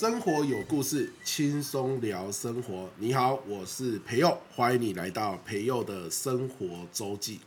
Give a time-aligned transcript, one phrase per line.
[0.00, 2.88] 生活有故事，轻松聊生活。
[2.96, 7.38] 你好，我是培佑，欢迎你来到培佑的生活周记。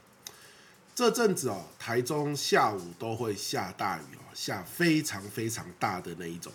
[0.93, 6.53] 这阵子哦，台中下午都会下大雨哦，下非常非常大的那一种。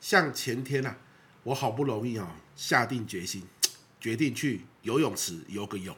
[0.00, 0.98] 像前天呐、啊，
[1.44, 2.26] 我好不容易、哦，
[2.56, 3.44] 下定决心，
[4.00, 5.96] 决定去游泳池游个泳。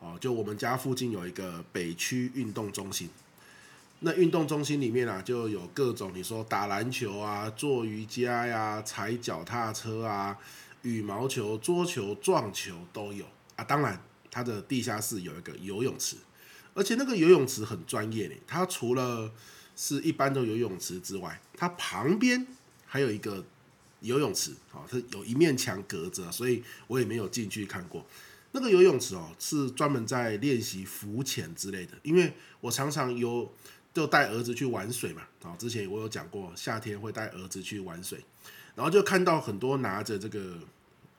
[0.00, 3.08] 哦，就我们家附近有一个北区运动中心。
[4.06, 10.38] 那运动中心里面啊，就有各种你说打篮球啊、做瑜伽呀、踩脚踏车啊、
[10.82, 13.24] 羽毛球、桌球、撞球都有
[13.56, 13.64] 啊。
[13.64, 16.18] 当然，它的地下室有一个游泳池，
[16.72, 18.36] 而且那个游泳池很专业的。
[18.46, 19.32] 它除了
[19.74, 22.46] 是一般的游泳池之外，它旁边
[22.86, 23.44] 还有一个
[24.02, 28.06] 游泳池啊，它有一面墙隔着，所以我也没有进去看过。
[28.52, 33.52] 那个游泳池哦，是专门在练习浮潜之类的，因为我常常有。
[33.96, 38.22] 就带儿子去玩水嘛，啊，之前我有讲过，夏天会带儿子去玩水，
[38.74, 40.58] 然后就看到很多拿着这个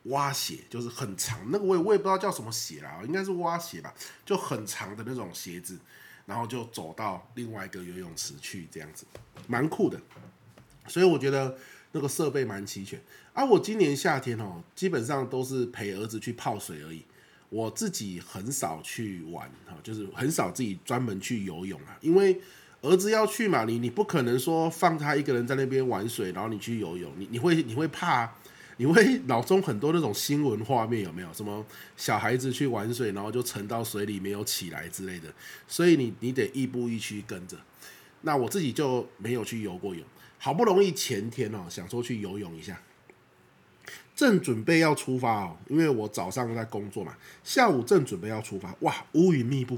[0.04, 3.92] 蛙鞋，就是很长，那个我也我也不知道叫什么鞋啦，应该是蛙鞋吧，
[4.24, 5.76] 就很长的那种鞋子，
[6.28, 9.08] 然后就走到另外一个游泳池去，这样子，
[9.48, 10.00] 蛮酷的，
[10.86, 11.58] 所以我觉得
[11.94, 13.02] 那个设备蛮齐全。
[13.34, 17.04] 啊，我今年夏天哦，基本上都是陪儿子去泡水而已。
[17.50, 22.40] 我自己很少去玩哈，就是很少自己专门去游泳啊，因为
[22.88, 28.32] 儿子要去嘛，你你不可能说放他一个人在那边玩水，然后你去游泳，你你会你会怕，
[28.78, 31.34] 你会脑中很多那种新闻画面有没有？
[31.34, 31.66] 什么
[31.98, 35.34] 小孩子去玩水，然后就沉到水里没有起来之类的，
[35.68, 37.58] 所以你你得亦步亦趋跟着。
[38.22, 40.04] 那我自己就没有去游过泳，
[40.38, 42.82] 好不容易前天哦，想说去游泳一下。
[44.16, 49.78] 正准备要出发哦，因为我早上在工作嘛，下午正准备要出发，哇，乌云密布，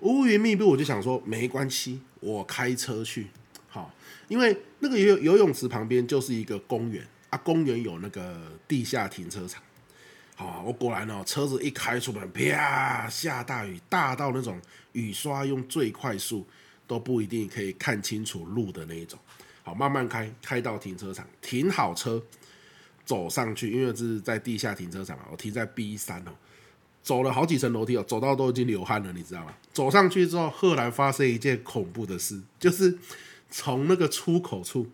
[0.00, 3.26] 乌云密布，我就想说没关系，我开车去，
[3.68, 3.92] 好，
[4.28, 9.62] 因为那个游游泳池旁边就是一个公园啊，公园有那个地下停车场，
[10.36, 14.60] 好，我果然哦，车子一开出门，啪，下大雨，大到那种
[14.92, 16.46] 雨刷用最快速
[16.86, 19.18] 都不一定可以看清楚路的那一种，
[19.62, 22.22] 好，慢慢开，开到停车场，停好车。
[23.04, 26.30] 走上去，因为这是在地下停车场嘛，我停在 B 三哦，
[27.08, 29.54] 走了好几层楼梯哦，走到都已经流汗了，你知道吗？
[29.72, 32.98] 走上去之后，赫然发生一件恐怖的事，就是
[33.50, 34.86] 从那个出口处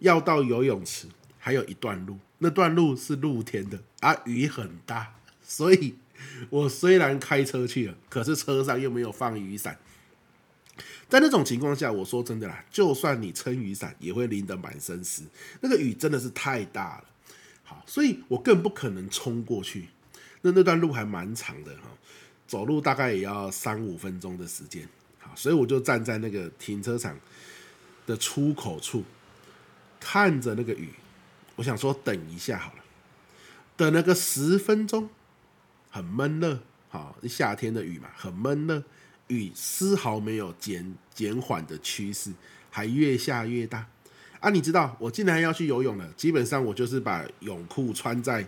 [0.00, 1.06] 要到游泳池，
[1.38, 5.94] 还有一段路，那段路是露天的啊，雨很大，所以
[6.50, 9.78] 我虽然开车去了，可是车上又没有放雨伞，
[11.08, 15.22] 在那种情况下，我说真的啦，就算你撑雨伞，也会淋得满身湿，
[15.62, 17.04] 那个雨真的是太大了。
[17.64, 19.88] 好，所以我更不可能冲过去。
[20.42, 21.88] 那那段路还蛮长的哈，
[22.46, 24.88] 走路大概也要三五分钟的时间。
[25.18, 27.18] 好，所以我就站在那个停车场
[28.06, 29.02] 的出口处，
[29.98, 30.90] 看着那个雨。
[31.56, 32.78] 我想说等一下好了，
[33.76, 35.08] 等了个十分钟，
[35.90, 36.60] 很闷热。
[36.88, 38.82] 好，夏天的雨嘛，很闷热，
[39.28, 42.30] 雨丝毫没有减减缓的趋势，
[42.70, 43.86] 还越下越大。
[44.38, 48.46] 啊，你知道我竟然要去游泳了，基本上我就是把泳裤穿在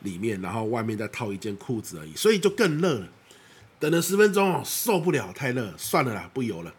[0.00, 3.08] 里面，然后外面再套一件裤子而已，所以就更热了。
[3.78, 6.74] 等了十分钟哦，受不了，太热，算了啦，不游了。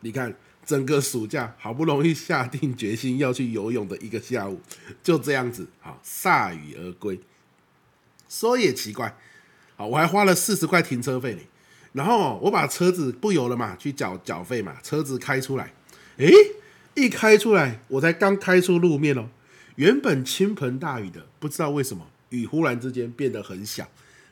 [0.00, 0.34] 你看，
[0.64, 4.60] 整个暑假好不容易下定决心要去游泳的一个下午，
[5.02, 7.18] 就这样子，好，铩羽而归。
[8.28, 9.16] 说也奇怪，
[9.76, 11.40] 好，我还花了四十块停车费呢。
[11.92, 15.72] 然后我把车子不游了嘛，去缴缴费嘛，车子开出来，
[16.18, 16.32] 诶。
[16.98, 19.28] 一开出来，我才刚开出路面哦，
[19.76, 23.88] 原本倾盆大雨的，不知道为什么雨忽然之间变得很小，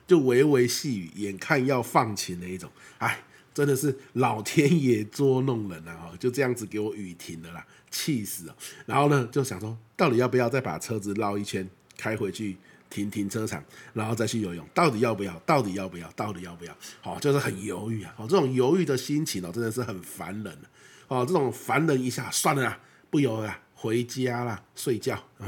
[0.07, 2.71] 就微微细雨，眼看要放晴的一种。
[2.99, 3.23] 哎，
[3.53, 6.13] 真的是老天爷捉弄人啊！
[6.19, 8.57] 就这样子给我雨停了啦，气死了。
[8.87, 12.57] 然后呢，就想说，到底要不要再把车子绕一圈，开回去
[12.91, 13.63] 停停车场，
[13.93, 14.67] 然后再去游泳？
[14.75, 15.39] 到底要不要？
[15.47, 16.11] 到底要不要？
[16.13, 16.77] 到底要不要？
[17.01, 18.15] 好，就是很犹豫啊！
[18.17, 20.59] 好，这种犹豫的心情哦，真的是很烦人。
[21.07, 22.81] 哦，这种烦人一下，算了啦，
[23.11, 25.23] 不游了，回家啦，睡觉，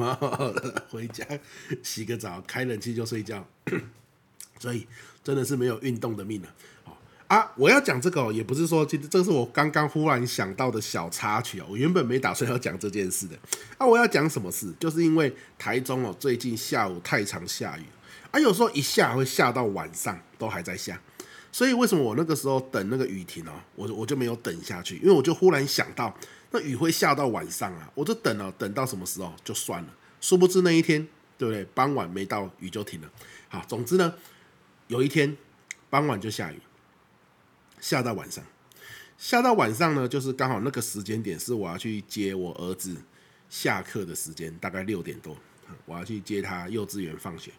[0.90, 1.24] 回家
[1.82, 3.42] 洗个澡，开冷气就睡觉。
[4.60, 4.86] 所以
[5.24, 6.48] 真的是没有运动的命了。
[7.28, 11.66] 啊，我要讲这个也不是说，其实这是我刚刚忽然想到的小插曲哦。
[11.70, 13.34] 我原本没打算要讲这件事的。
[13.78, 14.70] 啊，我要讲什么事？
[14.78, 17.84] 就是因为台中哦，最近下午太常下雨，
[18.32, 21.00] 啊，有时候一下会下到晚上都还在下。
[21.50, 26.14] 所以为什么我那个时候等那个雨停哦，我我就没有等下去，因为我就忽然想到，
[26.50, 29.88] 那雨会下到晚上啊，我就等了，等到什么时候就算了。
[30.20, 31.06] 殊不知那一天，
[31.36, 31.64] 对不对？
[31.74, 33.10] 傍晚没到，雨就停了。
[33.48, 34.14] 好，总之呢，
[34.86, 35.36] 有一天
[35.90, 36.60] 傍晚就下雨，
[37.80, 38.42] 下到晚上，
[39.18, 42.96] 下到晚上呢，就是刚好那个时间点是我要去接我儿子
[43.50, 45.36] 下课的时间，大概六点多，
[45.84, 47.50] 我要去接他幼稚园放学。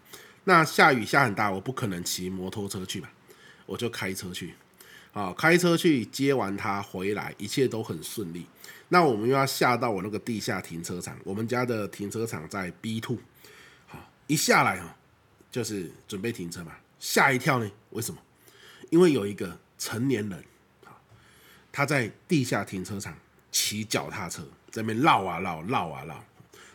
[0.46, 3.12] 那下雨下很大，我不可能骑摩托车去吧，
[3.66, 4.54] 我就开车去。
[5.14, 8.46] 啊，开车去接完他回来，一切都很顺利。
[8.90, 13.18] 那我们又要下到我那个地下停车场，我们家的停车场在 B two。
[13.86, 14.96] 好，一下来哈，
[15.52, 17.70] 就是准备停车嘛，吓一跳呢。
[17.90, 18.22] 为什么？
[18.90, 20.44] 因为有一个成年人，
[21.72, 23.14] 他在地下停车场
[23.52, 24.42] 骑脚踏车，
[24.72, 26.24] 在那边绕啊绕，绕啊绕，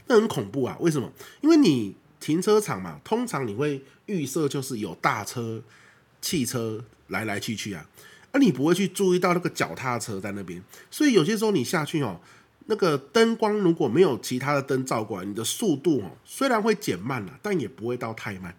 [0.06, 0.76] 那很恐怖啊。
[0.80, 1.10] 为什么？
[1.40, 5.62] 因为你停车场嘛，通常你会预设就是有大车、
[6.20, 7.88] 汽车来来去去啊。
[8.32, 12.18] 那、你不会去注意到那个脚踏车在那边，所以有些时候你下去哦，
[12.66, 18.54] 那个灯光如果没有其他的灯照过来，你的速度哦虽然会减慢了，但也不会到太慢。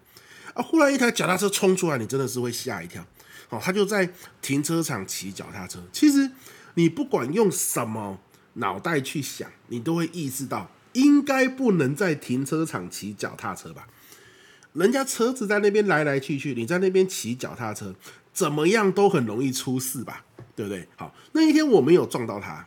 [0.54, 3.04] 啊，忽然一台脚踏车冲出来，你真的是会吓一跳。
[3.48, 4.08] 哦，他就在
[4.40, 5.80] 停车场骑脚踏车。
[5.92, 6.30] 其实
[6.74, 8.20] 你不管用什么
[8.54, 13.88] 脑袋去想，你都会意识到应该不能在停车场骑脚踏车吧？
[14.74, 17.94] 人家车子在那边来来去去，你在那边骑脚踏车。
[18.34, 20.24] 怎么样都很容易出事吧，
[20.56, 20.86] 对不对？
[20.96, 22.66] 好，那一天我没有撞到他，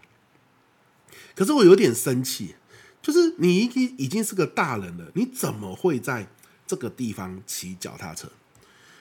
[1.35, 2.55] 可是我有点生气，
[3.01, 6.27] 就是你已经已经是个大人了，你怎么会在
[6.65, 8.31] 这个地方骑脚踏车？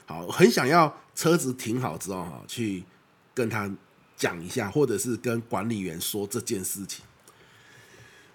[0.05, 2.85] 好，很想要车子停好之后哈，去
[3.33, 3.71] 跟他
[4.17, 7.05] 讲一下，或者是跟管理员说这件事情。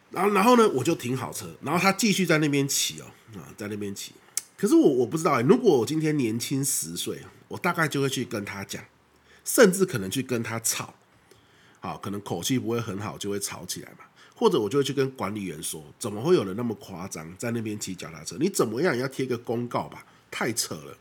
[0.10, 3.06] 然后，然后呢，我就停好车，然后他继续在那边骑哦，
[3.36, 4.14] 啊，在那边骑。
[4.62, 8.86] 可是我我不知道哎，如果我今天年轻十岁，我大概就会去跟他讲，
[9.44, 10.94] 甚至可能去跟他吵，
[11.80, 14.06] 好，可能口气不会很好，就会吵起来嘛。
[14.36, 18.38] 或者我就会去跟管理员说，怎么会有人那么夸张在那边骑脚踏车？
[18.40, 20.06] 你怎么样也要贴个公告吧？
[20.30, 20.96] 太扯了。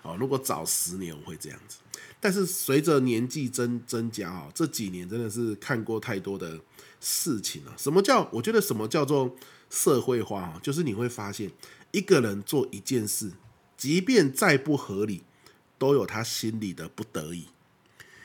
[0.00, 1.76] 哦，如果早十年我会这样子，
[2.18, 6.58] 但是随着年纪增增加啊，这几年真的是看过太多的
[7.00, 7.74] 事情了。
[7.76, 8.26] 什么叫？
[8.32, 9.36] 我觉得什么叫做
[9.68, 10.58] 社会化？
[10.62, 11.50] 就是你会发现。
[11.94, 13.30] 一个人做一件事，
[13.76, 15.22] 即便再不合理，
[15.78, 17.46] 都有他心里的不得已。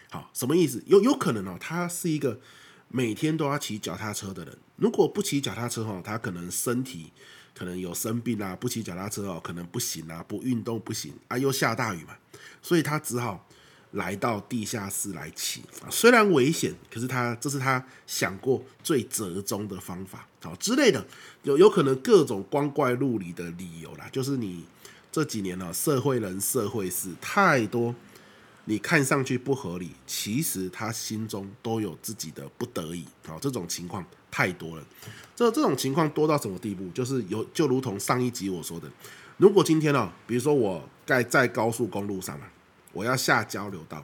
[0.09, 0.81] 好，什么意思？
[0.87, 2.41] 有有可能哦，他是一个
[2.87, 4.57] 每天都要骑脚踏车的人。
[4.75, 7.13] 如果不骑脚踏车哦，他可能身体
[7.53, 12.17] 可能有生病啊，不骑脚踏车哦，可能不行啊，不运动不行啊，又下大雨嘛，
[12.63, 13.47] 所以他只好。
[13.91, 21.03] 来到地下室来骑啊，虽然危险，可是他这是他想过最折中的方法，好之类的，
[21.41, 24.07] 有有可能各种光怪陆离的理由啦。
[24.11, 24.63] 就是你
[25.11, 27.95] 这几年呢，社会人社会事太多，
[28.65, 34.85] 你看上去不合理，其实他心中都有自己的不得已，好，这种情况太多了。
[35.35, 36.87] 这这种情况多到什么地步？
[36.91, 38.87] 就是有就如同上一集我说的，
[39.37, 42.51] 如果今天呢，比如说我在在高速公路上啊。
[42.91, 44.03] 我要下交流道，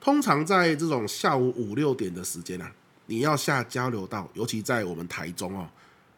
[0.00, 2.72] 通常在这种下午五六点的时间啊，
[3.06, 5.68] 你要下交流道，尤其在我们台中哦，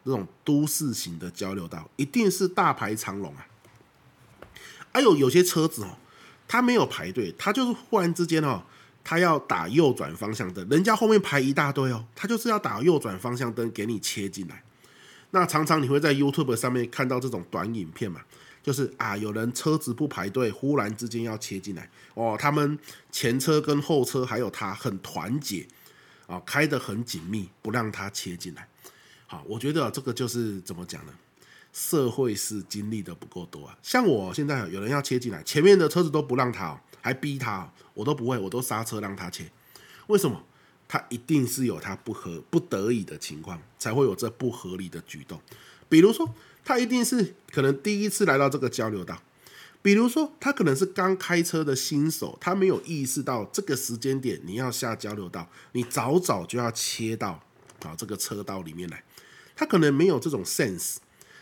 [0.05, 3.47] 这种都市型的交流道，一定是大排长龙啊。
[4.91, 5.97] 还、哎、有有些车子哦，
[6.47, 8.61] 它没有排队，它就是忽然之间哦，
[9.03, 14.63] 它要打右转方向灯，人家后面排一大堆哦，它就是要打右转方向灯给你切进来。
[15.31, 18.21] 那常常你会在 YouTube 上面看到这种短影片嘛。
[18.63, 22.37] 就是啊，有人车子不排队，忽然之间要切进来哦。
[22.39, 22.79] 他们
[23.11, 25.67] 前车跟后车还有他很团结
[26.27, 28.65] 啊，开得很紧密，不让他切进来。
[29.27, 31.13] 好，我觉得这个就是怎么讲呢？
[31.73, 33.77] 社会是经历的不够多啊。
[33.83, 39.51] 像我现在有人要切进来，前面的车子都不让他，还逼他，我都不会，我都刹车让他切。
[40.07, 40.41] 为什么？
[40.87, 45.41] 他一定是有他不合不得已的情况，才会有这不合理的举动。
[45.89, 46.33] 比如说。
[46.65, 49.21] 他一定是可能第一次来到这个交流道，
[49.81, 57.43] 比如说他可能是刚开车的新手，他没有意识到这个时间点你要下交流道，你早早就要切到
[57.83, 59.03] 啊这个车道里面来。
[59.55, 60.95] 他可能没有这种 sense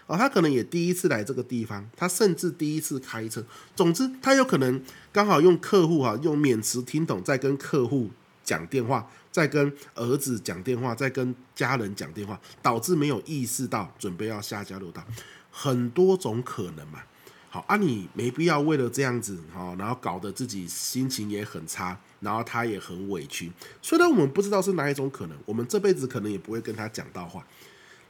[0.08, 3.46] 啊，他可能也第一次来这个地方，他甚至第一次开车。
[3.76, 8.10] 总之，他有可能刚好用客户哈用免持听筒在跟客户
[8.44, 9.10] 讲电话。
[9.32, 15.04] 在跟儿子讲电话，在跟家人讲电话，导致没有意识到准备要下交流道，
[15.50, 17.04] 很多种可能嘛。
[17.50, 23.52] 好啊，你没必要为了这样子，好，然后搞得自己心情也很差，然后他也很委屈。
[23.82, 27.46] 虽然我们不知道是哪一种可能，我们这辈子可能也不会跟他讲到话，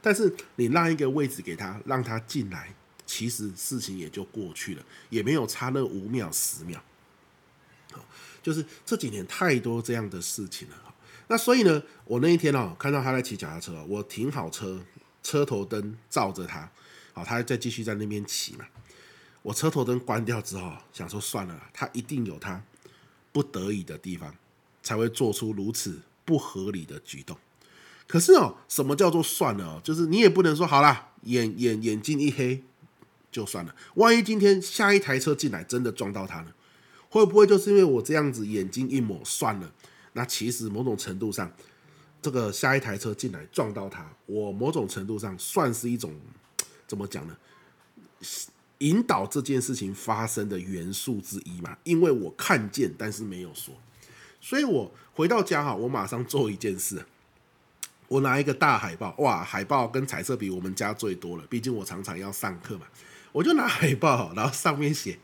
[0.00, 2.72] 但是你让一个位置给他，让他进来，
[3.04, 6.80] 其实事情也就过去了，也没有差那五秒十秒。
[8.42, 10.91] 就是这几年太多这样的事情了。
[11.28, 14.80] 那所以呢，我那一天哦，看到他在骑脚踏车，我停好车，
[15.22, 16.70] 车头灯照着他，
[17.12, 18.66] 好，他再继续在那边骑嘛。
[19.42, 22.62] 我车头灯关掉之后，想说算了，他一定有他
[23.32, 24.34] 不得已的地方，
[24.82, 27.36] 才会做出如此不合理的举动。
[28.06, 29.80] 可是哦，什么叫做算了哦？
[29.82, 32.62] 就是你也不能说好啦，眼眼眼睛一黑
[33.30, 33.74] 就算了。
[33.94, 36.52] 万一今天下一台车进来，真的撞到他呢？
[37.08, 39.72] 会不会就是因为我这样子眼睛一抹算了？
[40.12, 41.50] 那其实某种程度上，
[42.20, 46.14] 这个下一台车进来撞到他，我某种程度上算是一种
[46.86, 47.36] 怎么讲呢？
[48.78, 51.76] 引导这件事情发生的元素之一嘛。
[51.84, 53.74] 因为我看见，但是没有说，
[54.40, 57.04] 所以我回到家哈，我马上做一件事，
[58.08, 62.86] 我拿一个大海报，哇，海报跟彩色笔我们家最多了，毕竟我常常要上课嘛，
[63.32, 65.18] 我就拿海报，然后上面写。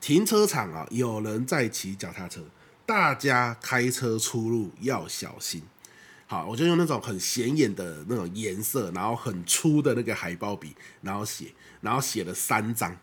[0.00, 2.40] 停车场啊，有人在骑脚踏车，
[2.88, 5.62] 大家开车出入要小心。
[6.26, 11.52] 好，我就用那种很显眼的那种颜色，然后很粗的那个海报笔，然后写，
[11.82, 12.96] 然后写了三张，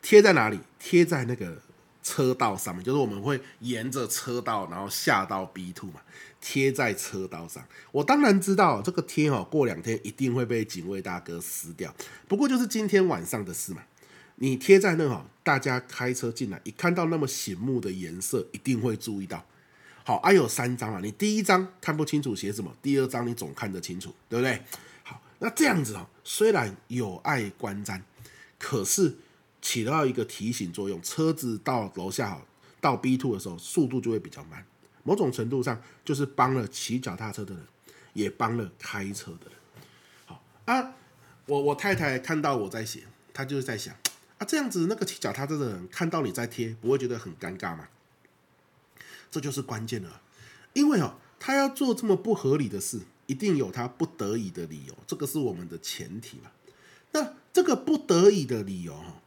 [0.00, 0.58] 贴在哪里？
[0.78, 1.60] 贴在那个
[2.02, 6.00] 车道上面，就是我们会沿着车道，然后下到 B two 嘛，
[6.40, 7.62] 贴在车道上。
[7.92, 11.94] 我当然知道这个贴哦，过两天一定会被警卫大哥撕掉，
[12.26, 13.82] 不过就是今天晚上的事嘛。
[14.36, 19.44] 你贴在那哈，大家开车进来，一看到那么醒目的颜色，一定会注意到。
[20.04, 24.62] 好，啊有三张啊，你第一张看不清楚写什么，第二张你总看得清楚，对不对？
[25.02, 28.00] 好，那这样子哦，虽然有碍观瞻，
[28.58, 29.16] 可是
[29.60, 31.00] 起到一个提醒作用。
[31.02, 32.38] 车子到楼下
[32.80, 34.64] 到 B two 的时候，速度就会比较慢。
[35.02, 37.64] 某种程度上，就是帮了骑脚踏车的人，
[38.12, 39.52] 也帮了开车的人。
[40.26, 40.92] 好啊，
[41.46, 43.94] 我我太太看到我在写，她就是在想。
[44.38, 47.88] 啊，这样子那个骑脚踏车的人看到你在贴，不会觉得很尴尬吗？
[49.30, 50.20] 这就是关键了，
[50.72, 56.50] 因为哦，他要做这么不合理的事，一定有他不得已的理由，这个是我们的前提嘛。
[57.12, 59.20] 那这个不得已的理由哈，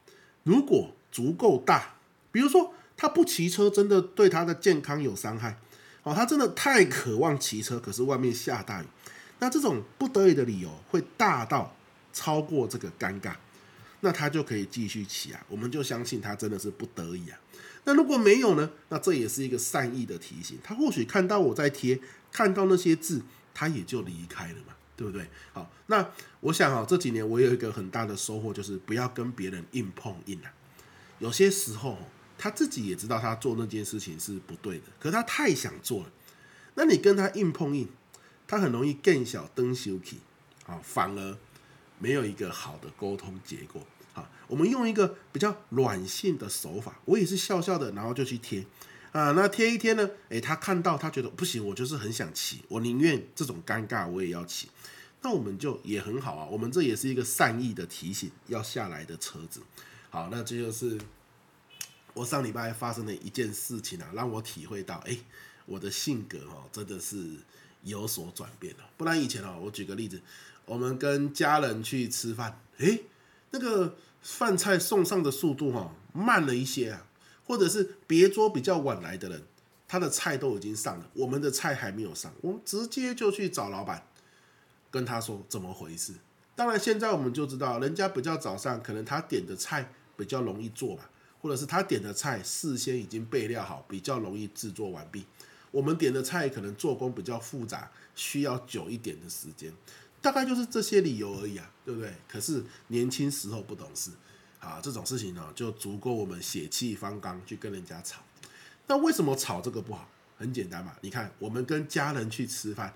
[0.44, 1.96] 如果足够大，
[2.32, 5.58] 比如说他不骑车真的对他的健康有伤害，
[6.04, 8.86] 哦，他真的太渴望骑车，可是外面下大雨，
[9.40, 11.76] 那这种不得已的理由会大到
[12.14, 13.36] 超过这个尴尬。
[14.02, 17.38] 那他就可以继续骑啊，我们就相信他真的是不得已啊。
[17.86, 18.70] 那如果没有呢？
[18.90, 20.58] 那这也是一个善意的提醒。
[20.64, 22.00] 他或许看到我在贴，
[22.32, 23.22] 看到那些字，
[23.54, 25.28] 他也就离开了嘛，对不对？
[25.54, 26.10] 好，那
[26.42, 30.54] 我想啊，这几年我有一个很大的收获，就是不要跟别人硬碰硬啊。
[31.20, 31.98] 有些时候
[32.38, 36.12] 他自己也知道他做那件事情是不对的，可他太想做了。
[36.76, 37.88] 那你跟他硬碰硬，
[38.46, 40.20] 他很容易更小灯羞气
[40.66, 41.38] 啊，反而。
[42.00, 43.82] 没有一个好的沟通结果。
[44.14, 48.66] 好，我们用一个比较软性的手法，我也是笑笑的，然后就去贴
[49.12, 49.32] 啊。
[49.34, 50.10] 那贴一贴呢？
[50.30, 54.70] 诶，他看到他觉得不行，我就是很想骑，我宁愿这种尴尬我也要骑。
[55.22, 59.62] 那我们就也很好啊，我们这也是一个善意的提醒要下来的车子。
[60.10, 60.98] 好，那这就是
[62.14, 65.20] 我上礼拜发生的一件事情啊，让我体会到，诶，
[65.66, 67.36] 我的性格哦，真的是
[67.84, 68.90] 有所转变了。
[68.98, 70.22] 不然以前哦，我举个例子。
[70.66, 73.06] 我们跟家人去吃饭，诶，
[73.50, 77.08] 那个饭菜送上的速度哈慢了一些啊，
[77.48, 79.42] 或者是别桌比较晚来的人，
[79.88, 84.06] 他的菜都已经上了，我们的菜还没有上，我们直接就去找老板，
[84.92, 86.14] 跟他说怎么回事。
[86.56, 91.10] 当然现在我们就知道，人家比较早上，可能他点的菜比较容易做吧，
[91.42, 95.26] 或者是他点的菜事先已经备料好，比较容易制作完毕。
[95.72, 99.74] 我们点的菜可能做工比较复杂，需要久一点的时间。
[100.22, 102.14] 大概就是这些理由而已啊，对不对？
[102.28, 104.12] 可是年轻时候不懂事，
[104.60, 108.22] 啊，这种事情呢，就足够我们血气方刚去跟人家吵。
[108.88, 110.10] 那为什么吵这个不好？
[110.38, 112.94] 很简单嘛，你看我们跟家人去吃饭，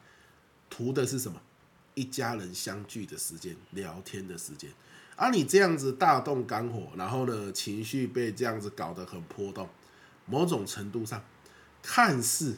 [0.69, 1.41] 图的是什么？
[1.93, 4.69] 一家人相聚的时间，聊天的时间。
[5.15, 9.69] 而你这样子大动肝火，然后呢，情绪被这样子搞得很波动，
[10.25, 11.23] 某种程度上
[11.83, 12.55] 看似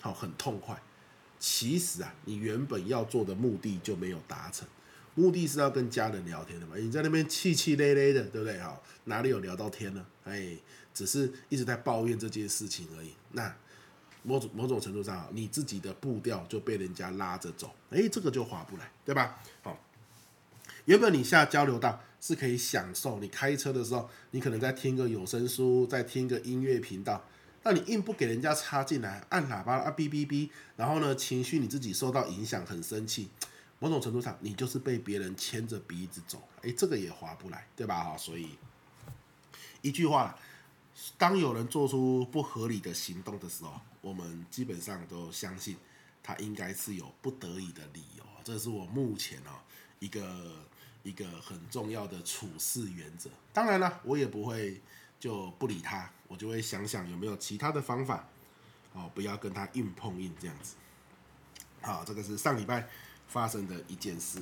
[0.00, 0.80] 好很痛快。
[1.38, 4.68] 其实啊，你原本要做的目的就没有达成，
[5.14, 6.76] 目的是要跟家人聊天的嘛。
[6.76, 8.58] 你在那边气气咧咧的，对不对？
[8.60, 10.04] 好，哪里有聊到天呢？
[10.24, 10.56] 哎，
[10.92, 13.14] 只是一直在抱怨这件事情而已。
[13.32, 13.56] 那
[14.22, 19.38] 某种某种程度上，你自己的步调就被人家拉着走，哎，这个就划不来，对吧？
[19.62, 19.82] 好，
[20.84, 27.24] 原本你下交流道是可以享受，你开车的时候，你可能在听个有声书，在听个音乐频道。
[27.62, 33.28] 那你硬不给人家插进来，按喇叭啊哔哔哔，然后呢，情绪你自己受到影响，很生气，
[33.78, 38.02] 某种程度上你就是被别人牵着鼻子走，哎，这个也划不来，对吧？
[38.02, 38.56] 哈，所以
[39.82, 40.38] 一句话，
[41.18, 45.76] 当有人做出不合理的行动的时候，我们基本上都相信
[46.22, 49.62] 他应该是有不得已的理由，这是我目前啊
[49.98, 50.50] 一个
[51.02, 53.28] 一个很重要的处事原则。
[53.52, 54.80] 当然了，我也不会。
[55.20, 58.26] 就不理他，我就会想想有没有其他的方法，
[58.94, 60.74] 哦，不要跟他硬碰硬这样子。
[61.82, 62.88] 好，这个是上礼拜
[63.28, 64.40] 发生的一件事。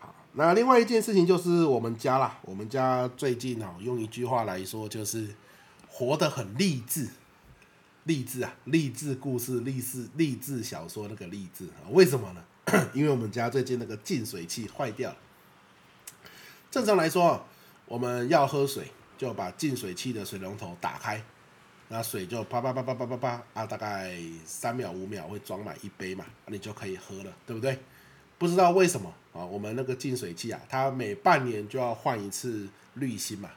[0.00, 5.34] 好，那另外一件事情就是我们家啦，我们家最近哦，用一句话来说就是
[5.88, 7.08] 活得很励志，
[8.04, 12.44] 励志啊，励志故事，励志励志小说那个励志啊，为什么呢？
[12.94, 15.16] 因为我们家最近那个净水器坏掉了。
[16.70, 17.44] 正常来说，
[17.86, 21.22] 我们要喝水就把净水器的水龙头打开，
[21.88, 27.78] 那水就啪啪啪啪啪啪啪啊，大概三秒五秒会装满一杯嘛，你就可以喝了，对不对？
[28.38, 33.50] 不知道为什么啊，我们那个净水器啊，它每半年就要换一次滤芯嘛，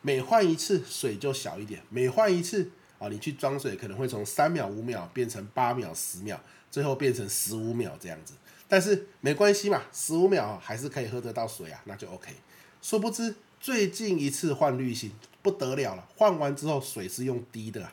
[0.00, 8.32] 每换一次水就小一点，每换一次啊，你去装水可能会从三秒五秒变成八秒十秒，最后变成十五秒这样子。
[8.66, 12.34] 但是没关系嘛，十五秒还是可以喝得到水啊，那就 OK。
[12.80, 15.12] 殊不知最近一次换滤芯
[15.42, 17.92] 不得了了，换完之后水是用滴的啊，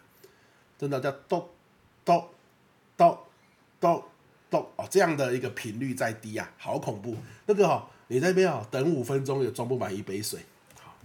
[0.79, 1.49] 真的叫咚
[2.05, 2.29] 咚
[2.95, 3.19] 咚
[3.81, 4.03] 咚
[4.49, 7.17] 咚哦，这样的一个频率在滴啊，好恐怖。
[7.45, 10.39] 那个哦，你在那边哦等五分钟也装不满一杯水，
[10.81, 10.95] 好，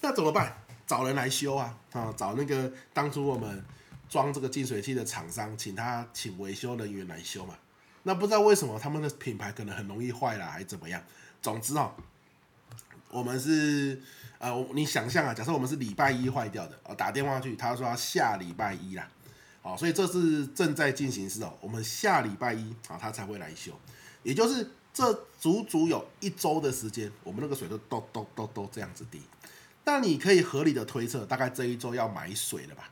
[0.00, 0.56] 那怎么办？
[0.86, 3.64] 找人来修啊啊，找那个当初我们
[4.08, 7.56] 装这个净水器的厂商，请他请维修人员来修嘛。
[8.04, 11.02] 那不知道为什么他们的品牌可能很容易坏了，还是怎么样？
[11.40, 11.90] 总之哦，
[13.14, 14.02] 我们是
[14.38, 19.08] 呃，你想象啊，假设我们是礼拜一坏掉的，哦，打电话去，他说要下礼拜一啦，
[19.62, 23.72] 哦，所以这是正在进行式哦，我们下礼拜一啊，他才会来修，
[24.24, 29.22] 也就是这足足有一周的时间，我们那个水都都都都都这样子滴。
[29.84, 32.90] 但你可以合理的推测，大概这一周要买水了吧？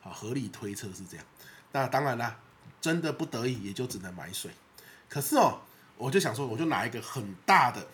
[0.00, 1.26] 好，合理推测是这样。
[1.72, 2.38] 那当然啦。
[2.80, 4.50] 真的不得已，也就只能买水。
[5.08, 5.60] 可是哦，
[5.96, 7.86] 我就想说，我就拿一个很大的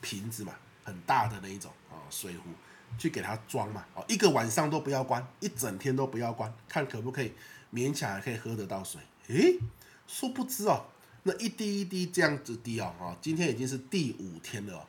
[0.00, 2.50] 瓶子嘛，很大的那一种哦，水壶
[2.98, 3.84] 去给它装嘛。
[3.94, 7.32] 哦，一个晚上都不要关，一整天都不要关，看可不可以
[7.72, 9.00] 勉强还可以喝得到水。
[9.28, 9.58] 诶，
[10.06, 10.86] 殊不知哦，
[11.24, 14.86] 那一滴一滴这样子滴哦，哦，今天已经是第五天了哦，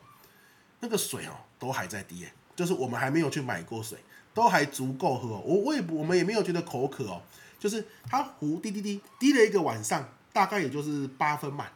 [0.80, 3.98] 那个水哦都还在滴诶，就是我们还没有去买过水，
[4.32, 5.42] 都还足够喝哦。
[5.44, 7.22] 我我也我们也没有觉得口渴哦。
[7.58, 11.70] 就是它壶滴滴滴滴了一个晚上，大概也就是八分满。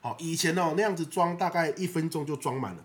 [0.00, 2.84] 好，以前哦那样子装，大概一分钟就装满了。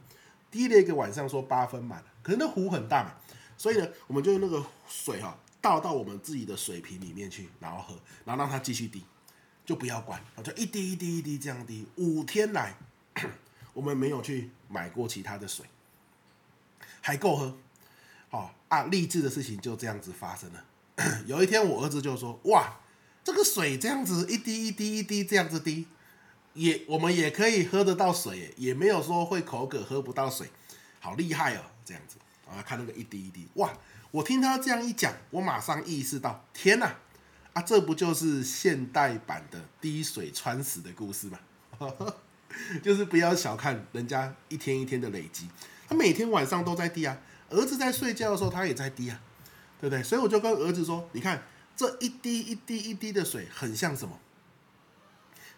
[0.52, 3.12] 滴了一个晚上，说八分满了，可是那壶很大嘛，
[3.58, 9.04] 所以呢，我们就用那个水哈倒到我们自己的水瓶里面去，然后喝，然后让它继续滴，
[9.66, 11.86] 就不要关，就一滴一滴一滴这样滴。
[11.96, 12.76] 五天来，
[13.74, 15.66] 我们没有去买过其他的水，
[17.02, 17.58] 还够喝。
[18.30, 20.66] 好啊，励志的事情就这样子发生了。
[21.28, 22.78] 有一天，我儿子就说：“哇，
[23.24, 25.88] 这个水这样子一滴一滴一滴这样子滴，
[26.56, 30.50] 也我们也可以喝得到水，也没有说会口渴喝不到水，
[31.00, 31.62] 好厉害哦！
[31.86, 32.18] 这样子
[32.50, 33.72] 啊，看那个一滴一滴，哇！
[34.10, 36.96] 我听他这样一讲，我马上意识到，天哪，
[37.54, 41.40] 啊，这不就是现代版的滴水穿石的故事吗？
[42.82, 45.48] 就是不要小看人家一天一天的累积，
[45.88, 47.18] 他每天晚上都在滴啊，
[47.50, 49.22] 儿子在睡觉的时候他也在滴啊。”
[49.78, 50.02] 对不对？
[50.02, 51.44] 所以我就跟儿子说：“你看
[51.76, 54.18] 这一滴一滴一滴的水，很像什么？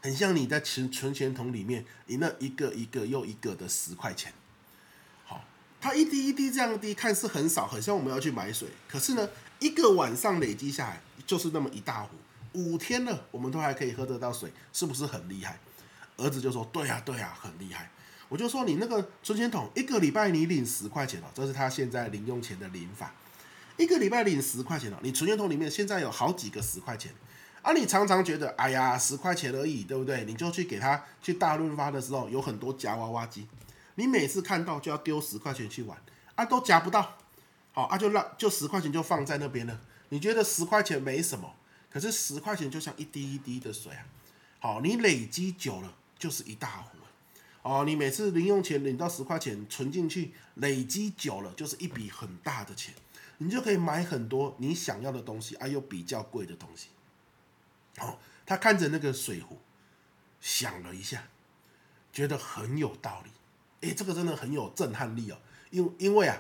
[0.02, 4.34] 很像你在存存钱筒里面，你那一个一个又一个的十块钱。
[5.26, 5.44] 好，
[5.82, 8.70] 它一滴一滴这样滴，看似很少，很像我们要去买水。
[8.88, 9.30] 可是呢，
[9.60, 12.10] 一个晚上累积下来，就是那么一大壶。
[12.54, 15.60] 五天了，我们都还可以喝得到水，是不是很厉害？”
[16.18, 17.92] 儿子就说：“对呀，对呀，很厉害。”
[18.30, 23.14] 我就说：“你那个存钱筒，一个礼拜你领十块钱哦，这是他现在零用钱的领法。”
[23.78, 27.14] 一个礼拜领十块钱哦，你存钱筒里面现在有好几个十块钱，
[27.68, 30.24] 啊，你常常觉得哎呀十块钱而已，对不对？
[30.24, 33.46] 你就去给他去大润发的时候有很多夹娃娃机，
[33.96, 36.02] 你每次看到就要丢十块钱去玩，
[36.36, 37.18] 啊，都夹不到，
[37.74, 39.82] 好啊，就让就十块钱就放在那边了。
[40.08, 41.56] 你觉得十块钱没什么，
[41.92, 44.06] 可是十块钱就像一滴一滴的水啊，
[44.62, 46.98] 好，你累积久了就是一大壶，
[47.64, 52.94] 哦，你每次零用钱领到十块钱存进去，累积久了就是一笔很大的钱。
[53.40, 56.88] 你就可以买很多你想要的东西，啊，又比较贵的东西。
[58.00, 59.60] 哦，他看着那个水壶，
[60.42, 61.24] 想了一下，
[62.12, 63.32] 觉得很有道理。
[63.88, 65.38] 诶，这个真的很有震撼力哦。
[65.70, 66.38] 因因为啊，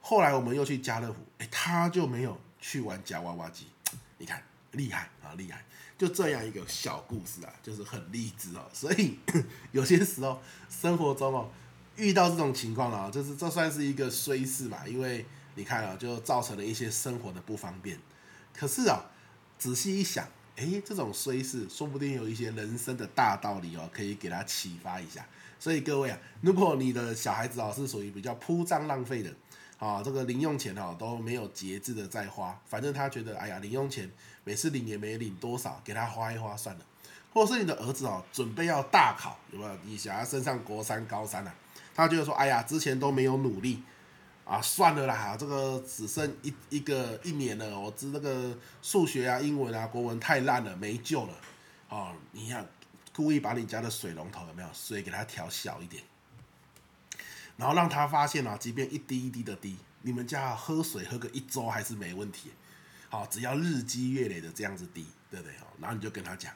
[0.00, 3.66] 后来我们又去家乐福，诶，他就没有去玩夹娃娃机。
[4.18, 5.64] 你看，厉害啊，厉害！
[5.98, 8.68] 就这样一个小故事啊，就是很励志哦。
[8.72, 9.18] 所以
[9.72, 11.50] 有些时候生活中哦，
[11.96, 15.26] 遇到这种情况啊，就是这算是一个衰事吧，因为。
[15.54, 18.00] 你看啊，就造成了一些生活的不方便。
[18.54, 19.04] 可是啊，
[19.58, 25.26] 仔细一想，诶，这种衰事说不定有一些人生的大道理哦，可以给他启发一下。
[25.58, 29.32] 所以各位啊，如果你的小孩子啊是属于比较铺张浪费的，
[29.78, 34.10] 啊，这个零用钱哈都没有节制的在花，反正他觉得哎呀，零用钱
[34.44, 36.84] 每次领也没领多少，给他花一花算了。
[37.32, 39.74] 或者是你的儿子哦，准备要大考，有没有？
[39.84, 41.56] 你想要升上国三、高三了，啊，
[41.94, 43.82] 他就会说：“哎呀，之前都没有努力
[44.44, 51.34] 啊，算了啦，这个只剩一一个一年了，我知那个数学啊、英文啊、国文太烂了，没救了。”
[51.88, 52.64] 哦，你要
[53.14, 56.02] 故意把你家的水龙头有没有水给它调小一点，
[57.56, 62.50] 然后让他发现啊，即便一滴一滴的滴，你们家喝水喝个一周还是没问题。
[63.10, 65.54] 好，只要日积月累的这样子滴，对不对？
[65.56, 66.52] 哦然后你就跟他讲。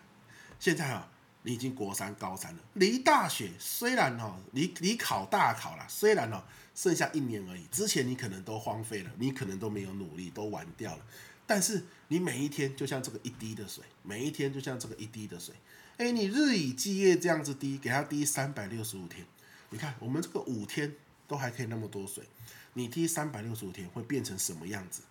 [0.59, 1.07] 现在啊，
[1.47, 6.43] 你已经国三、高三了，离大学虽然哈，离离考大考了，虽然哦，
[6.75, 7.65] 剩下一年而已。
[7.71, 11.07] 之前你可能都荒废了，你可能都没有努力，都玩掉了。
[11.47, 15.55] 但是你每一天就像这个一滴的水，每一天就像这个一滴的水。
[15.99, 19.25] 哎，你日以继夜这样子滴，给它滴三百六十五天。
[19.71, 20.93] 你看我们这个五天
[21.29, 22.25] 都还可以那么多水，
[22.73, 25.03] 你滴三百六十五天会变成什么样子？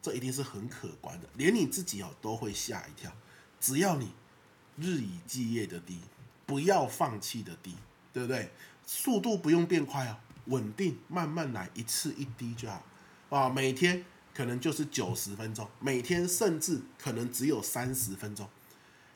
[0.00, 3.12] 这一定是很可观的，连你自己哦都会吓一跳。
[3.60, 4.12] 只要你。
[4.78, 5.98] 日以继夜的滴，
[6.44, 7.74] 不要放弃的滴，
[8.12, 8.50] 对不对？
[8.86, 12.84] 速度不用变快哦，稳定慢慢来，一次一滴就好
[13.30, 13.48] 啊。
[13.48, 18.48] 每天可能就是九十分钟，每天甚至可能只有三十分钟。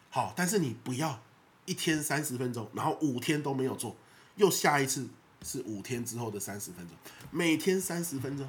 [0.09, 1.23] 好，但是你不要
[1.67, 3.97] 一天三十分钟，然后五天都没有做，
[4.37, 5.09] 又下一次
[5.43, 6.97] 是五天之后的三十分钟，
[7.31, 8.49] 每天三十分钟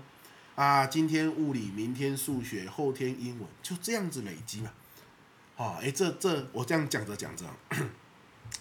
[0.56, 0.88] 啊。
[0.88, 4.74] 今天物理，明天数学，后天英文，就这样子累积嘛。
[5.62, 7.46] 哦，哎，这这我这样讲着讲着，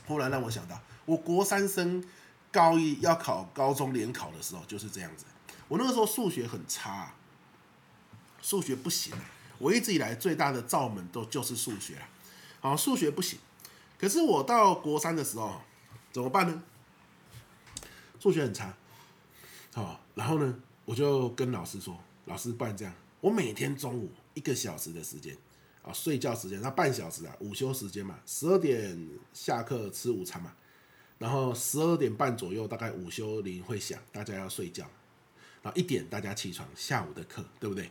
[0.07, 2.05] 忽然让我想到，我国三升
[2.53, 5.25] 高一要考高中联考的时候就是这样子。
[5.67, 7.15] 我那个时候数学很差，
[8.43, 9.15] 数学不行。
[9.57, 12.03] 我一直以来最大的罩门都就是数学了。
[12.61, 13.39] 好，数学不行。
[13.99, 15.59] 可是我到国三的时候
[16.13, 16.63] 怎么办呢？
[18.19, 18.75] 数学很差。
[19.73, 25.35] 好，然后呢，我就跟老师说：“老师，不然这样，我每天中午一个小时的时间。”
[25.83, 30.53] 啊，睡觉时间那半小时啊，午休时间嘛，十二点下课吃午餐嘛，
[31.19, 34.85] 然后十二点半左右大概午休铃会响，大家要睡觉，
[35.63, 37.91] 然后一点大家起床，下午的课，对不对？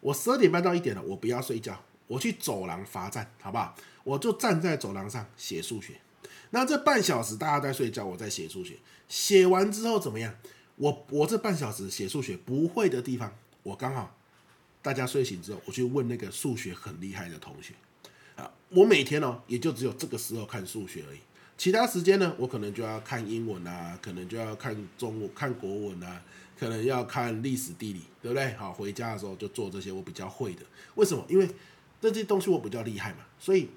[0.00, 3.74] 我十二点半到一点了，我不要睡觉，我去走廊罚站，好不好？
[4.04, 6.00] 我就站在走廊上写数学，
[6.50, 8.76] 那这半小时大家在睡觉，我在写数学，
[9.08, 10.32] 写完之后怎么样？
[10.76, 14.16] 我我这半小时写数学不会的地方，我刚好。
[14.86, 17.74] 大家睡醒之后，我去问那个数学很厉害的同学
[18.36, 18.48] 啊。
[18.68, 21.18] 我每天呢，也就只有这个时候看数学而已，
[21.58, 26.22] 其他时间呢，我可能就要看英文啊，可能就要看中文、看国文啊，
[26.56, 28.52] 可能要看历史、地理，对不对？
[28.52, 30.62] 好，回家的时候就做这些我比较会的。
[30.94, 31.26] 为什么？
[31.28, 31.50] 因为
[32.00, 33.68] 这些东西我比较厉害嘛，所以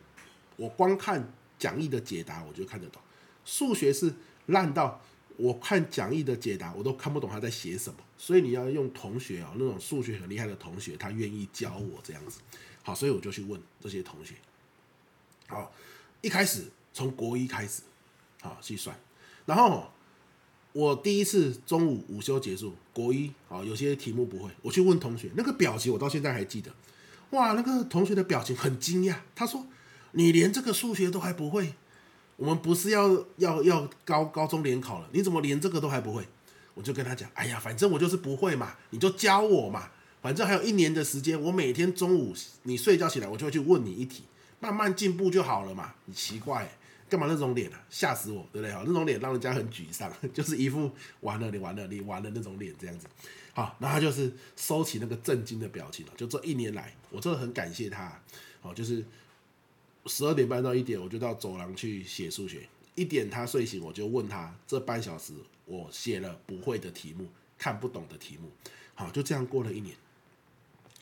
[0.58, 3.02] 我光看讲义的解答我就看得懂。
[3.44, 4.14] 数学是
[4.46, 5.02] 烂到。
[5.42, 12.42] 我看讲义的解答，我都看不懂他在写什么，所以你要用同学啊，那种数学很厉害的同学，他愿意教我这样子，
[12.84, 14.36] 好，所以我就去问这些同学，
[15.48, 15.72] 好，
[16.20, 17.84] 一开始从国一开始，
[18.42, 19.00] 好去算，
[19.46, 19.90] 然后
[20.74, 26.70] 我第一次中午午休结束，国一啊，有些题目不会，我去问同学，那个表情我到现在还记得，
[27.30, 29.66] 哇，那个同学的表情很惊讶，他说
[30.12, 31.76] ：“你连这个数学都还不会？”
[32.40, 36.26] 我们不是要要要高高中联考了，你怎么连这个都还不会？
[36.74, 44.24] 我就跟他讲，哎呀，反正我就是不会嘛，你就教我嘛，反正还有一年的时间，我每天中午你睡觉起来，我就会去问你一题，
[44.62, 45.94] 慢慢进步就好了嘛。
[46.06, 46.72] 你奇怪，
[47.10, 47.84] 干嘛那种脸啊？
[47.90, 48.72] 吓死我，对不对？
[48.72, 53.06] 好，那种脸让人家很沮丧， 就是一副完了你完了你完了那种脸这样子。
[53.54, 56.14] 好，那他就是收起那个震惊的表情了。
[56.16, 58.18] 就这一年来，我真的很感谢他。
[58.62, 59.04] 好，就是。
[60.06, 62.68] 十二点半到一点，我就到走廊去写数学。
[62.96, 65.34] 一点他睡醒，我就问他这半小时
[65.66, 68.50] 我写了不会的题目、看不懂的题目。
[68.96, 69.96] 好，就这样过了一年。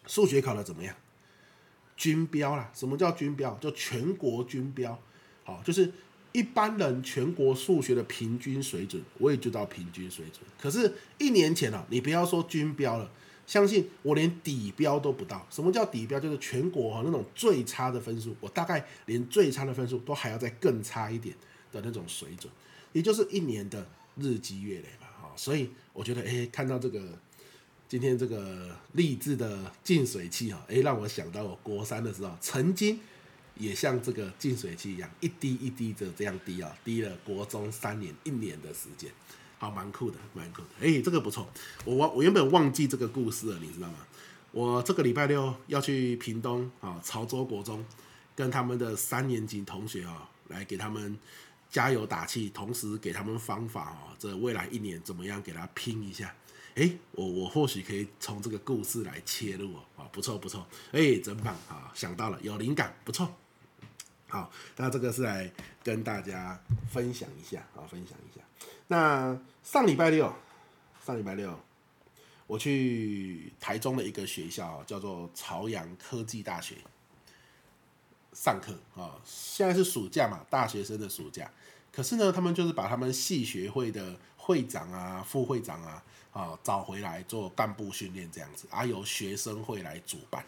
[0.05, 0.95] 数学考得怎么样？
[1.95, 2.71] 均标啦。
[2.75, 3.55] 什么叫均标？
[3.55, 4.99] 就全国均标。
[5.43, 5.91] 好，就是
[6.31, 10.43] 一般人全国数学的平均水准，我也就到平均水准。
[10.61, 13.09] 可是，一年前啊，你不要说均标了。
[13.47, 15.47] 相信我连底标都不到。
[15.49, 16.19] 什么叫底标？
[16.19, 21.33] 就是全国哈那种最差的分数，我大概连最差的分数都还要再更差一点
[21.71, 22.51] 的那种水准，
[22.91, 25.07] 也就是一年的日积月累吧。
[25.21, 27.17] 哈，所以我觉得，哎，看到这个
[27.87, 32.99] 今天这个励志的净水器哈，哎，让我想到我国三的时候，曾经
[33.55, 39.09] 也像这个净水器一样，一滴一滴的这样滴啊，滴了国中三年一年的时间。
[39.59, 40.67] 好，蛮酷的，蛮酷的。
[40.81, 41.47] 哎、这个不错。
[41.83, 43.95] 我我我原本忘记这个故事了，你知道吗？
[44.51, 47.83] 我这个礼拜六要去屏东啊，潮州国中，
[48.35, 51.17] 跟他们的三年级同学啊，来给他们
[51.69, 56.33] 加油打气，同时给他们方法啊，这未来一年怎么样给他拼一下。
[56.75, 59.83] 哎、我我或许可以从这个故事来切入哦。
[59.97, 60.65] 啊，不错不错。
[60.91, 61.91] 哎、真棒啊！
[61.95, 63.27] 想到了，有灵感，不错。
[64.27, 65.51] 好，那这个是来
[65.83, 68.43] 跟大家分享一下啊，分享一下。
[68.89, 70.33] 那上礼拜六，
[71.05, 71.59] 上礼拜六，
[72.47, 76.75] 我去台中的一个学校，叫做朝阳科技大学
[78.31, 79.19] 上课啊。
[79.25, 81.51] 现在是暑假嘛，大学生的暑假。
[81.91, 90.45] 可是呢，他们就是把他们系学会的会长啊、副会长啊啊找回来做干部训练，这样子，啊由学生会来主办。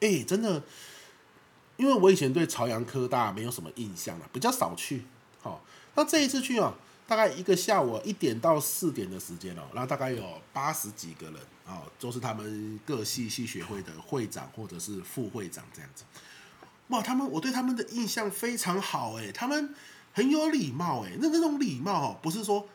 [0.00, 0.62] 哎，真的，
[1.76, 5.02] 因为我以前对朝阳科大没有什么印象了，比较少去。
[5.42, 5.62] 好，
[5.94, 6.72] 那这一次去啊。
[7.10, 16.04] 大概一个下午一点到四点的时间哦，然后大概有八十几个人哦，都是他们各系系学会的会长或者是副会长这样子。
[16.86, 19.74] 哇，他们我对他们的印象非常好诶，他们
[20.12, 22.68] 很有礼貌诶，那那种礼貌哦，不是说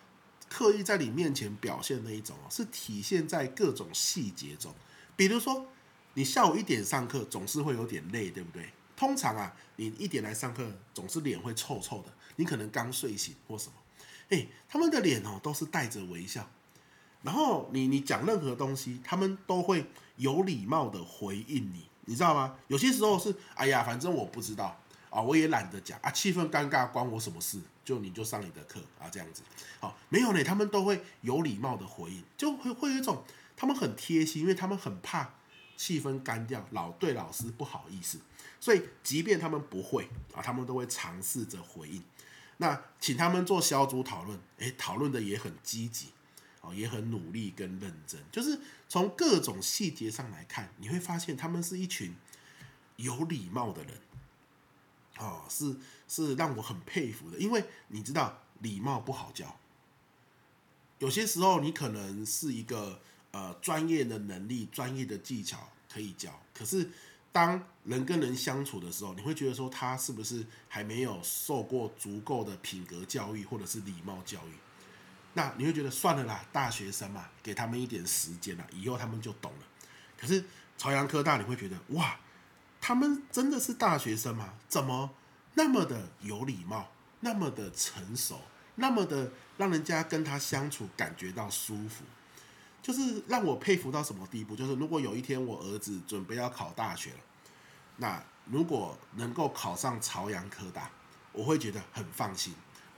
[0.49, 4.75] 刻意在你面前表现那一种哦，是体现在各种细节中。
[5.15, 5.65] 比如说，
[6.15, 8.69] 你下午一点上课总是会有点累，对不对？
[8.97, 13.73] 通常啊，你一点来上课总是脸会臭臭的，你可能刚睡醒或什么。
[14.29, 16.49] 哎，他们的脸哦都是带着微笑，
[17.21, 19.85] 然后你你讲任何东西，他们都会
[20.17, 22.55] 有礼貌的回应你，你知道吗？
[22.67, 27.59] 有些时候是哎呀，反正我不知道啊，我也懒得讲啊，气氛尴尬关我什么事？
[27.83, 29.43] 就你就上你的课啊，这样子。
[29.79, 33.23] 好，没有呢，他们都会有礼貌的回应，就会会有一种
[33.55, 35.35] 他们很贴心，因为他们很怕
[35.77, 38.19] 气氛干掉，老对老师不好意思，
[38.59, 42.03] 所以即便他们不会啊，他们都会尝试着回应。
[42.57, 46.07] 那请他们做小组讨论，诶，讨论的也很积极，
[46.61, 48.21] 哦，也很努力跟认真。
[48.31, 52.15] 就是从各种细节上来看，你会发现他们是一群
[52.95, 53.97] 有礼貌的人，
[55.17, 55.75] 哦，是
[56.07, 57.37] 是让我很佩服的。
[57.37, 59.59] 因为你知道，礼貌不好教，
[60.99, 66.91] 有些时候你可能是一个呃专业的能力、专业的技巧可以教，可是。
[67.35, 74.53] 当人跟人相处的时候，你会觉得说他是不是还没有受过足够的品格教育或者是礼貌教育？
[75.33, 79.67] 那你会觉得算了啦，大学生嘛，给他们一点时间啦，以后他们就懂了。
[80.17, 80.45] 可是
[80.77, 82.17] 朝阳科大，你会觉得哇，
[82.79, 84.53] 他们真的是大学生吗？
[84.69, 85.11] 怎么
[85.55, 88.39] 那么的有礼貌，那么的成熟，
[88.75, 92.05] 那么的让人家跟他相处感觉到舒服？
[92.85, 94.55] 就是让我佩服到什么地步？
[94.55, 97.17] 就是如果有一天我儿子准备要考大学了，
[97.97, 100.91] 那如果能够考上朝阳科大，
[101.31, 102.53] 我会觉得很放心，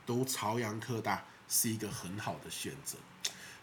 [0.05, 2.97] 读朝阳科大是一个很好的选择。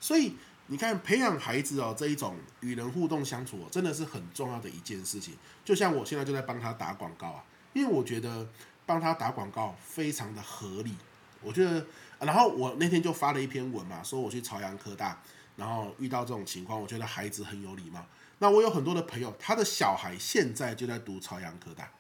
[0.00, 0.34] 所以
[0.68, 5.34] 你看，培养孩子哦，这一种与人互动相处哦，真的是很重要的一件事情。
[5.62, 8.48] 就像我现在就在帮他打广告啊，因为我觉得
[8.87, 10.96] 帮他打广告非常的合理。
[11.42, 11.87] 我觉得，
[12.18, 15.20] 然后我那天就发了一篇文嘛，说我去朝阳科大。
[15.56, 18.04] 然后遇到这种情况，我觉得孩子很有礼貌。
[18.38, 21.90] 那我有很多的朋友，他的小孩现在就在读朝阳科大，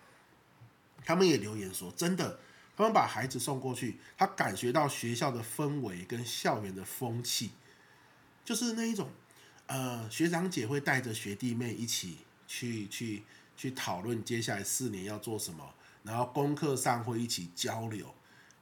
[1.04, 2.38] 他们也留言说，真的，
[2.76, 7.52] 他们把孩子送过去，他感觉到学校的氛围跟校园的风气，
[8.44, 9.08] 就是那一种，
[9.66, 13.22] 呃，学长姐会带着学弟妹一起去去
[13.56, 18.12] 去讨论接下来四年要做什么，然后功课上会一起交流，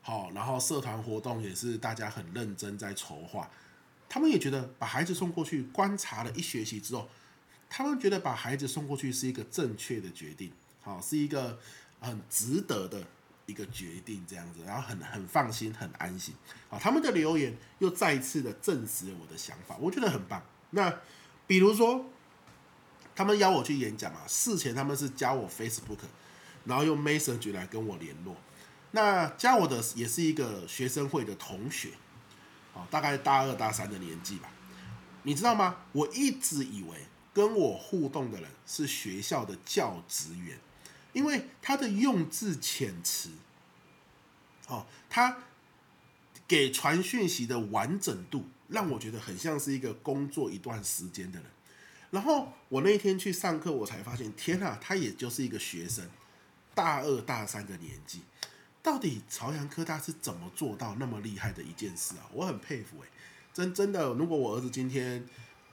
[0.03, 3.51] 好，然后社团活动也是大家很认真在筹划。
[4.13, 7.09] 他们也觉得把孩子送过去观察了一学期之后，
[7.71, 11.59] 他们觉得把孩子送过去是一个正确的决定，好，是一个
[11.99, 13.03] 很值得的
[13.47, 16.35] 一个决定，这样子，然后很很放心，很安心。
[16.69, 20.43] 好，他们的留言又再一次的证实了我的想法，我觉得很棒。
[20.73, 20.95] 那
[21.47, 22.05] 比如说，
[23.15, 26.01] 他们邀我去演讲啊，事前他们是加我 Facebook，
[26.67, 28.37] 然后用 Messenger 来跟我联络。
[28.91, 31.93] 那加我的也是一个学生会的同学。
[32.91, 34.51] 大概大二大三的年纪吧，
[35.23, 35.77] 你知道吗？
[35.93, 40.59] 我一直以为跟我互动的人是学校的教职员，
[41.13, 43.31] 因为他的用字遣词，
[44.69, 45.39] 哦，他
[46.47, 51.49] 给传讯息的完整度，让我觉得很像是一个工作一段时间的人。
[52.11, 56.07] 然后我那天去上课，我才发现，天啊，他也就是一个学生，
[56.75, 58.21] 大二大三的年纪。
[58.83, 62.27] 到底朝阳科大是怎么做到那么厉害的一件事啊？
[62.33, 63.07] 我很佩服诶，
[63.55, 65.25] 真真的，如果我儿子今天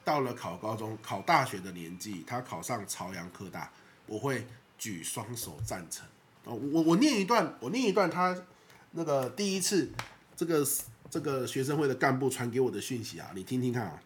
[0.04, 3.72] 到了考高中、考大学的年纪，他考上朝阳科大，
[4.06, 4.46] 我会
[4.78, 6.08] 举双手赞成。
[6.44, 8.40] 哦，我我念一段，我念一段他
[8.92, 9.92] 那个第一次
[10.36, 10.64] 这个
[11.10, 14.02] 这个学生会的干部传给我的讯息啊，你听听看啊。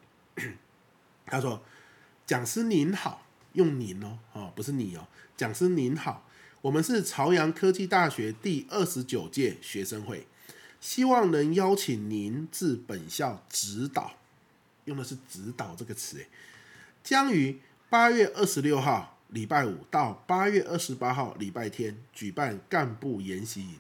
[1.26, 1.62] 他说
[2.26, 6.26] ：“讲师您好，用您哦，哦，不是你哦，讲师您好。”
[6.64, 10.26] 我们是朝阳科技大学第二十九届学生会，
[10.80, 14.14] 希望能邀请您至本校指导，
[14.86, 16.28] 用的是“指导”这个词，诶，
[17.04, 23.76] 将于八月二十六号礼拜五到八月二十八号礼拜天举办干部研习营，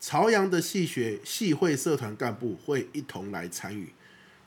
[0.00, 3.92] 朝阳的系学系会社团干部会一同来参与。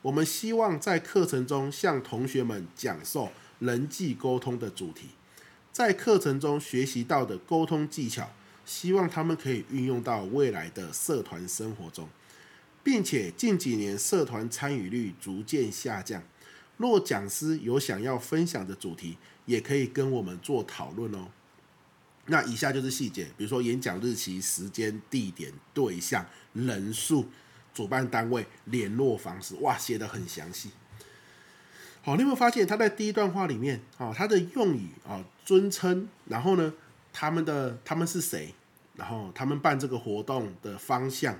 [0.02, 5.08] 我们希望在课程中向同学们讲授人际沟通的主题，
[5.74, 8.30] 在课程中学习到的沟通技巧，
[8.64, 12.08] 希望他们可以运用到未来的社团生活中，
[12.84, 16.22] 并且近几年社团参与率逐渐下降。
[16.76, 21.26] 若讲师有想要分享的主题，也可以跟我们做讨论哦。
[22.26, 27.26] 那以下就是细节，比如说演讲日期、时间、地点、对象、人数、
[27.74, 30.70] 主办单位、联络方式，哇，写得很详细。
[32.04, 36.70] 好，你有没有发现他在第一段话里面，啊，他的用语啊，尊称，然后呢，
[37.14, 38.52] 他们的他们是谁，
[38.94, 41.34] 然后他们办这个活动的方向。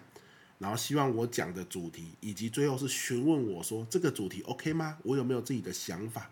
[0.59, 4.97] 然后希望我讲的主题，以及最后是询问我说这个主题 OK 吗？
[5.03, 6.31] 我有没有自己的想法？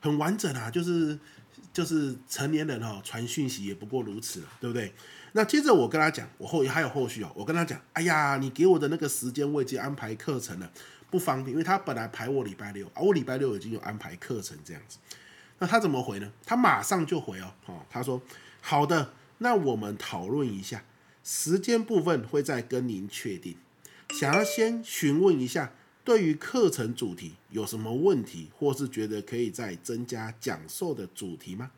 [0.00, 1.18] 很完整啊，就是
[1.70, 4.94] 就是成年人哦，传讯息也不过如此了，对不对？
[5.32, 10.72] 那接着我跟他讲，我后还有后续哦，我跟他讲，哎呀，你给我的那个时间我已经安排课程了，
[11.10, 14.98] 不方便，因为他本来排我礼拜六，啊，我礼拜六已经有安排课程这样子。
[15.58, 16.32] 那他怎么回呢？
[16.46, 18.20] 他马上就回哦，哦，他说
[18.60, 20.84] 好的，那我们讨论一下。
[21.24, 23.56] 时间部分会再跟您确定。
[24.10, 31.70] 想要先询问一下，对于课程主题有什么问题，或是觉得可以再增加讲授的主题吗？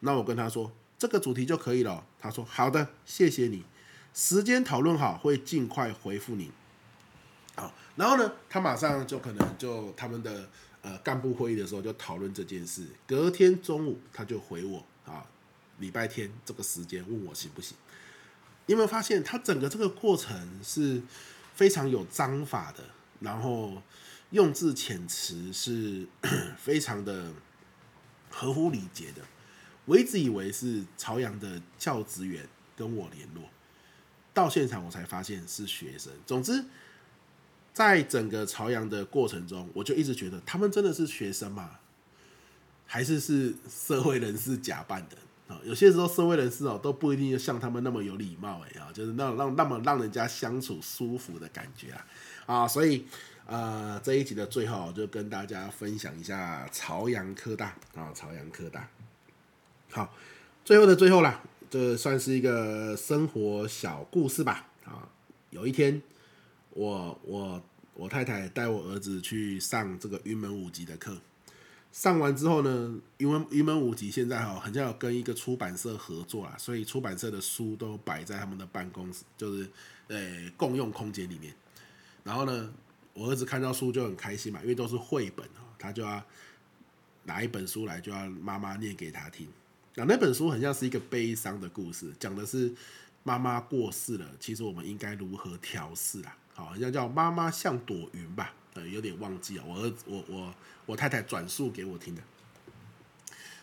[0.00, 2.04] 那我跟他说，这个主题就可以了。
[2.20, 3.64] 他说好的，谢谢你。
[4.12, 6.50] 时间讨论好，会尽快回复你。
[7.56, 10.48] 好，然后呢，他马上就可能就他们的
[10.82, 12.86] 呃干部会议的时候就讨论这件事。
[13.06, 15.24] 隔天中午他就回我啊，
[15.78, 17.76] 礼拜天这个时间问我行不行。
[18.66, 21.00] 你有没有发现，他整个这个过程是
[21.54, 22.82] 非常有章法的，
[23.20, 23.80] 然后
[24.30, 26.06] 用字遣词是
[26.58, 27.32] 非常的
[28.30, 29.22] 合乎礼节的。
[29.84, 33.44] 我一直以为是朝阳的教职员跟我联络，
[34.32, 36.10] 到现场我才发现是学生。
[36.26, 36.64] 总之，
[37.74, 41.72] 在整个朝阳的过程中，我就一直觉得他们真的是学生吗？
[42.86, 45.16] 还是是社会人士假扮的？
[45.48, 52.06] 啊，有些时候社会人士哦都不一定像他们那么有礼貌哎啊，就是那种让那么让人家相处舒服的感觉啊
[52.46, 53.04] 啊，所以
[53.46, 58.88] 呃这一集的最后就跟大家分享一下朝阳科大啊，朝阳科大。
[59.90, 60.14] 好，
[60.64, 65.08] 最后的最后啦，这算是一个生活小故事吧啊。
[65.50, 66.00] 有一天，
[66.74, 67.62] 我我
[67.94, 71.16] 我太太带我儿子去上这个云门舞集的课。
[71.92, 79.70] 上完之后呢，因为云门舞集现在哈，好像有跟一个出版社合作啊，所以出版社的书都摆在他们的办公室，就是
[80.08, 81.54] 呃共用空间里面。
[82.24, 82.72] 然后呢，
[83.12, 86.20] 我儿子看到书就很开心嘛，因为都是绘本哦，他就要
[87.22, 89.46] 拿一本书来，就要妈妈念给他听。
[89.94, 92.74] 那那本书很像是一个悲伤的故事，讲的是
[93.22, 96.36] 妈妈过世了，其实我们应该如何调适啦？
[96.54, 98.54] 好，像叫妈妈像朵云吧。
[98.74, 100.54] 呃，有点忘记了，我儿子，我我
[100.86, 102.22] 我太太转述给我听的。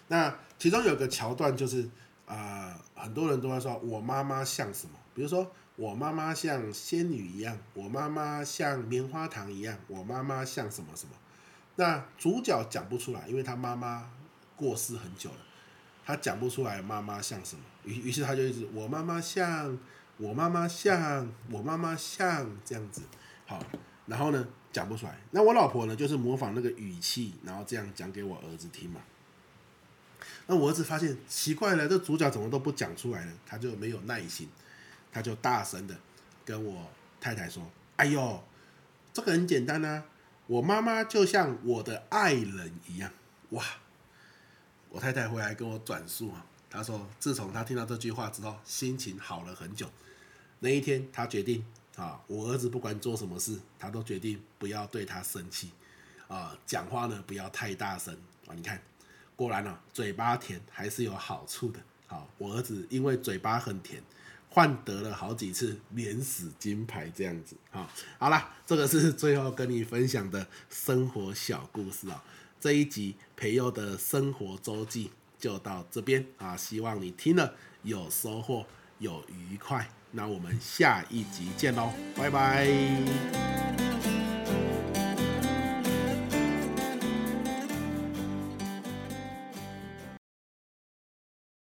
[0.07, 1.89] 那其中有个桥段就是，
[2.25, 4.93] 啊、很多人都在说我妈妈像什么？
[5.13, 11.13] 比如说我妈妈像仙女一样，我妈妈像棉花糖一样，我妈妈像什么什么？
[11.75, 14.09] 那主角讲不出来，因为他妈妈
[14.55, 15.37] 过世很久了，
[16.05, 17.61] 他讲不出来妈妈像什么。
[17.83, 19.77] 于于是他就一直我妈妈像，
[20.21, 23.01] 我妈妈像，我妈妈像这样子。
[23.45, 23.61] 好，
[24.05, 24.47] 然后呢？
[24.71, 25.93] 讲不出来，那我老婆呢？
[25.93, 29.01] 就是模仿那个语气，然后这样讲给我儿子听嘛。
[30.47, 33.33] 那我儿子发现奇怪了，这主角怎么都不讲出来呢？
[33.45, 34.47] 他就没有耐心，
[35.11, 35.97] 他就大声的
[36.45, 38.41] 跟我太太说：“哎呦，
[39.11, 40.05] 这个很简单啊，
[40.47, 43.11] 我妈妈就像我的爱人一样。”
[43.51, 43.65] 哇！
[44.87, 49.89] 我太太回来跟我转述啊，她说自从她听到这句话之后，心情好了很久。
[50.61, 51.63] 那一天，他决定。
[51.97, 55.69] 啊，我儿子不管做什么事，他都决定不要对他生气，
[56.29, 58.15] 啊，讲话呢不要太大声
[58.47, 58.55] 啊。
[58.55, 58.81] 你看，
[59.35, 61.79] 果然呢，嘴巴甜还是有好处的。
[62.07, 64.01] 好，我儿子因为嘴巴很甜，
[64.49, 67.57] 换得了好几次免死金牌这样子。
[67.69, 67.87] 好，
[68.17, 72.23] 好啦，这个是最后跟你分享的生活小故事啊。
[72.59, 77.53] 这一集培佑的生活周记就到这边啊，希望你听了
[77.83, 78.65] 有收获，
[78.97, 79.87] 有愉快。
[80.11, 82.67] 那我们下一集见喽拜拜。